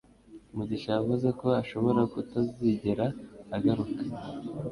Mugisha 0.55 0.89
yavuze 0.97 1.27
ko 1.39 1.47
ashobora 1.61 2.01
kutazigera 2.11 3.05
agaruka. 3.55 4.01